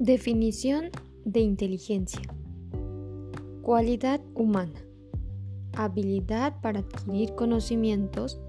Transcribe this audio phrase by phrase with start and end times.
[0.00, 0.88] Definición
[1.26, 2.22] de inteligencia.
[3.60, 4.80] Cualidad humana.
[5.76, 8.40] Habilidad para adquirir conocimientos,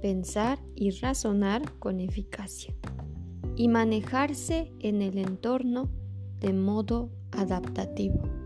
[0.00, 2.76] pensar y razonar con eficacia
[3.56, 5.90] y manejarse en el entorno
[6.38, 8.39] de modo adaptativo.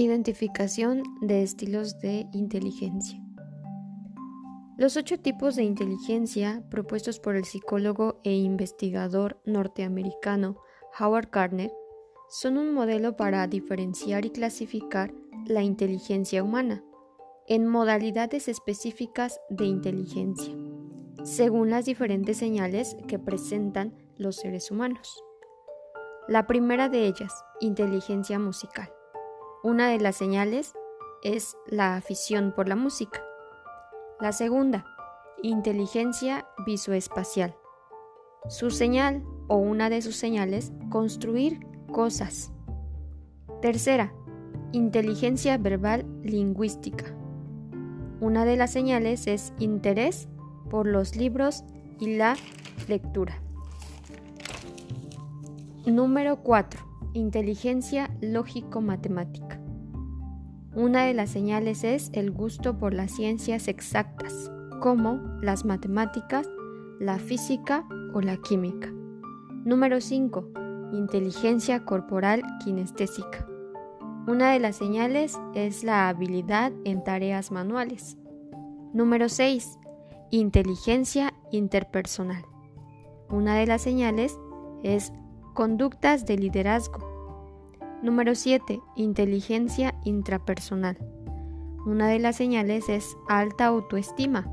[0.00, 3.20] Identificación de estilos de inteligencia.
[4.76, 10.56] Los ocho tipos de inteligencia propuestos por el psicólogo e investigador norteamericano
[11.00, 11.72] Howard Gardner
[12.28, 15.12] son un modelo para diferenciar y clasificar
[15.46, 16.84] la inteligencia humana
[17.48, 20.54] en modalidades específicas de inteligencia,
[21.24, 25.24] según las diferentes señales que presentan los seres humanos.
[26.28, 28.92] La primera de ellas, inteligencia musical.
[29.64, 30.74] Una de las señales
[31.20, 33.20] es la afición por la música.
[34.20, 34.84] La segunda,
[35.42, 37.56] inteligencia visoespacial.
[38.48, 41.58] Su señal o una de sus señales, construir
[41.90, 42.52] cosas.
[43.60, 44.14] Tercera,
[44.70, 47.06] inteligencia verbal lingüística.
[48.20, 50.28] Una de las señales es interés
[50.70, 51.64] por los libros
[51.98, 52.36] y la
[52.86, 53.42] lectura.
[55.84, 56.87] Número 4.
[57.14, 59.58] Inteligencia lógico-matemática.
[60.74, 66.46] Una de las señales es el gusto por las ciencias exactas, como las matemáticas,
[67.00, 68.92] la física o la química.
[69.64, 70.50] Número 5.
[70.92, 73.48] Inteligencia corporal kinestésica.
[74.26, 78.18] Una de las señales es la habilidad en tareas manuales.
[78.92, 79.78] Número 6.
[80.30, 82.44] Inteligencia interpersonal.
[83.30, 84.38] Una de las señales
[84.82, 85.10] es
[85.58, 87.00] Conductas de liderazgo.
[88.00, 88.80] Número 7.
[88.94, 90.96] Inteligencia intrapersonal.
[91.84, 94.48] Una de las señales es alta autoestima.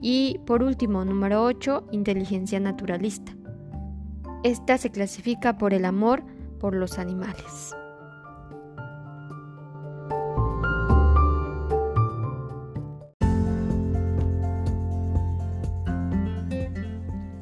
[0.00, 1.88] Y por último, número 8.
[1.92, 3.36] Inteligencia naturalista.
[4.44, 6.24] Esta se clasifica por el amor
[6.58, 7.76] por los animales.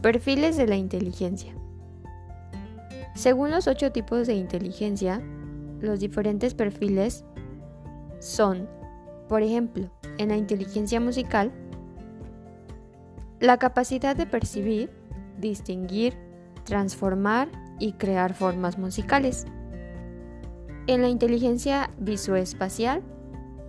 [0.00, 1.56] Perfiles de la inteligencia.
[3.14, 5.22] Según los ocho tipos de inteligencia,
[5.80, 7.24] los diferentes perfiles
[8.20, 8.68] son,
[9.28, 11.52] por ejemplo, en la inteligencia musical,
[13.40, 14.90] la capacidad de percibir,
[15.38, 16.16] distinguir,
[16.64, 19.46] transformar y crear formas musicales.
[20.86, 23.02] En la inteligencia visoespacial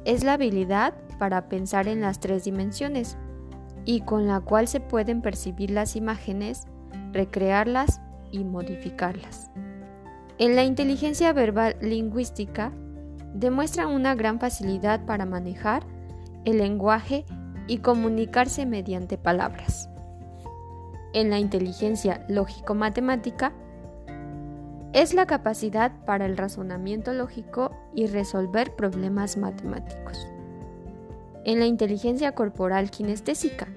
[0.05, 3.17] es la habilidad para pensar en las tres dimensiones
[3.85, 6.67] y con la cual se pueden percibir las imágenes,
[7.11, 7.99] recrearlas
[8.33, 9.49] y modificarlas.
[10.39, 12.73] En la inteligencia verbal lingüística
[13.33, 15.85] demuestra una gran facilidad para manejar
[16.43, 17.23] el lenguaje
[17.67, 19.89] y comunicarse mediante palabras.
[21.13, 23.53] En la inteligencia lógico-matemática
[24.93, 30.27] es la capacidad para el razonamiento lógico y resolver problemas matemáticos.
[31.45, 33.67] En la inteligencia corporal kinestésica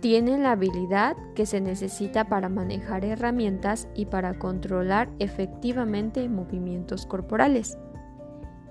[0.00, 7.78] tienen la habilidad que se necesita para manejar herramientas y para controlar efectivamente movimientos corporales.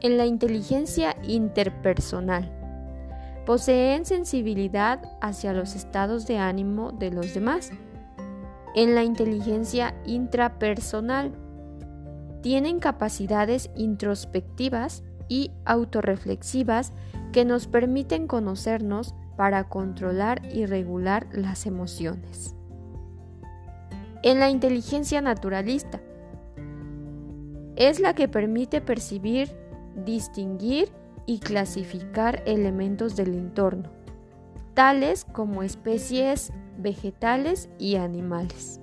[0.02, 2.54] En la inteligencia interpersonal,
[3.46, 7.72] poseen sensibilidad hacia los estados de ánimo de los demás.
[8.76, 11.32] En la inteligencia intrapersonal,
[12.42, 16.94] tienen capacidades introspectivas y autorreflexivas
[17.34, 22.56] que nos permiten conocernos para controlar y regular las emociones.
[24.24, 26.02] En la inteligencia naturalista,
[27.78, 29.56] es la que permite percibir,
[30.04, 30.92] distinguir
[31.28, 33.92] y clasificar elementos del entorno,
[34.74, 38.82] tales como especies vegetales y animales,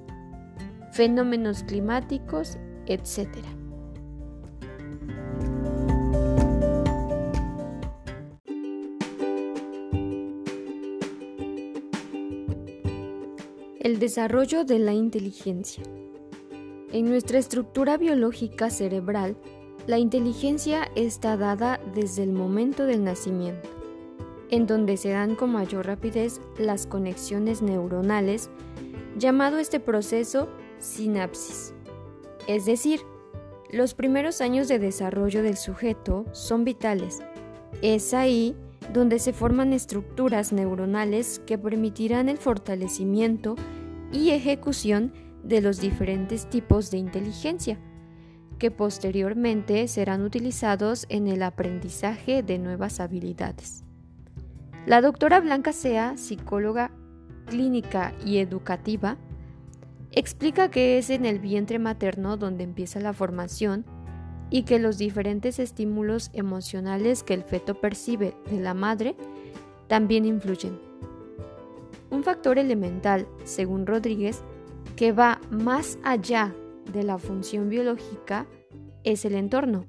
[0.92, 2.56] fenómenos climáticos,
[2.86, 3.28] etc.
[14.04, 15.82] desarrollo de la inteligencia.
[16.92, 19.34] En nuestra estructura biológica cerebral,
[19.86, 23.66] la inteligencia está dada desde el momento del nacimiento,
[24.50, 28.50] en donde se dan con mayor rapidez las conexiones neuronales,
[29.16, 30.48] llamado este proceso
[30.78, 31.72] sinapsis.
[32.46, 33.00] Es decir,
[33.70, 37.20] los primeros años de desarrollo del sujeto son vitales.
[37.80, 38.54] Es ahí
[38.92, 43.56] donde se forman estructuras neuronales que permitirán el fortalecimiento
[44.14, 45.12] y ejecución
[45.42, 47.78] de los diferentes tipos de inteligencia,
[48.58, 53.84] que posteriormente serán utilizados en el aprendizaje de nuevas habilidades.
[54.86, 56.92] La doctora Blanca Sea, psicóloga
[57.46, 59.18] clínica y educativa,
[60.12, 63.84] explica que es en el vientre materno donde empieza la formación
[64.48, 69.16] y que los diferentes estímulos emocionales que el feto percibe de la madre
[69.88, 70.78] también influyen.
[72.14, 74.44] Un factor elemental, según Rodríguez,
[74.94, 76.54] que va más allá
[76.92, 78.46] de la función biológica
[79.02, 79.86] es el entorno,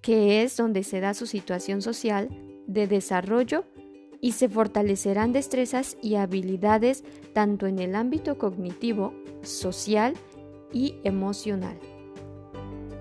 [0.00, 2.28] que es donde se da su situación social
[2.68, 3.64] de desarrollo
[4.20, 7.02] y se fortalecerán destrezas y habilidades
[7.32, 10.14] tanto en el ámbito cognitivo, social
[10.72, 11.76] y emocional.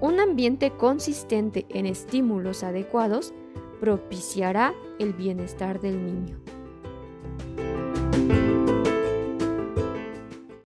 [0.02, 3.32] Un ambiente consistente en estímulos adecuados
[3.80, 6.43] propiciará el bienestar del niño.